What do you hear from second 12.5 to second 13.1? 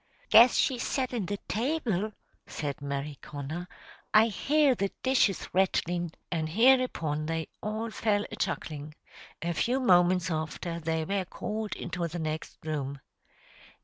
room.